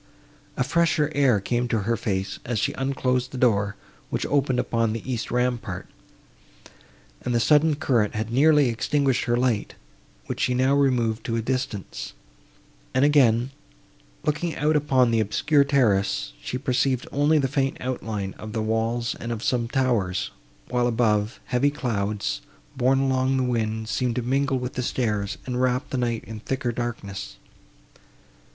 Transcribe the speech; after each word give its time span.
A 0.57 0.63
fresher 0.63 1.11
air 1.13 1.39
came 1.39 1.67
to 1.67 1.81
her 1.81 1.95
face, 1.95 2.39
as 2.43 2.57
she 2.57 2.73
unclosed 2.73 3.29
the 3.29 3.37
door, 3.37 3.75
which 4.09 4.25
opened 4.25 4.57
upon 4.57 4.93
the 4.93 5.11
east 5.11 5.29
rampart, 5.29 5.85
and 7.21 7.35
the 7.35 7.39
sudden 7.39 7.75
current 7.75 8.15
had 8.15 8.31
nearly 8.33 8.67
extinguished 8.69 9.25
her 9.25 9.37
light, 9.37 9.75
which 10.25 10.39
she 10.39 10.55
now 10.55 10.73
removed 10.73 11.23
to 11.27 11.35
a 11.35 11.41
distance; 11.43 12.13
and 12.95 13.05
again, 13.05 13.51
looking 14.23 14.55
out 14.55 14.75
upon 14.75 15.11
the 15.11 15.19
obscure 15.19 15.63
terrace, 15.63 16.33
she 16.41 16.57
perceived 16.57 17.07
only 17.11 17.37
the 17.37 17.47
faint 17.47 17.77
outline 17.79 18.33
of 18.39 18.53
the 18.53 18.63
walls 18.63 19.13
and 19.19 19.31
of 19.31 19.43
some 19.43 19.67
towers, 19.67 20.31
while, 20.69 20.87
above, 20.87 21.39
heavy 21.45 21.69
clouds, 21.69 22.41
borne 22.75 23.01
along 23.01 23.37
the 23.37 23.43
wind, 23.43 23.87
seemed 23.87 24.15
to 24.15 24.23
mingle 24.23 24.57
with 24.57 24.73
the 24.73 24.81
stars, 24.81 25.37
and 25.45 25.61
wrap 25.61 25.91
the 25.91 25.97
night 25.99 26.23
in 26.23 26.39
thicker 26.39 26.71
darkness. 26.71 27.35